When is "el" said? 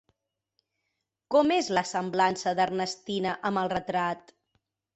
3.65-3.73